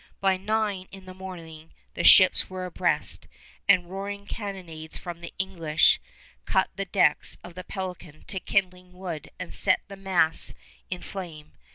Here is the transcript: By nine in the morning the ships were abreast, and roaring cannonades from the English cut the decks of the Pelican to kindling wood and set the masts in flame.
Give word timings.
By 0.19 0.35
nine 0.35 0.87
in 0.91 1.05
the 1.05 1.13
morning 1.13 1.73
the 1.93 2.03
ships 2.03 2.49
were 2.49 2.65
abreast, 2.65 3.27
and 3.69 3.87
roaring 3.87 4.25
cannonades 4.25 4.97
from 4.97 5.21
the 5.21 5.31
English 5.37 6.01
cut 6.45 6.71
the 6.75 6.85
decks 6.85 7.37
of 7.43 7.53
the 7.53 7.63
Pelican 7.63 8.23
to 8.23 8.39
kindling 8.39 8.93
wood 8.93 9.29
and 9.37 9.53
set 9.53 9.81
the 9.89 9.95
masts 9.97 10.55
in 10.89 11.03
flame. 11.03 11.51